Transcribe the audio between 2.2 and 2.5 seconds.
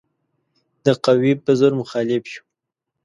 یو.